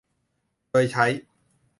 [0.69, 1.05] โดยใช้